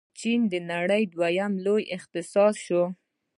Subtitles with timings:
[0.19, 2.83] چین د نړۍ دویم لوی اقتصاد شو.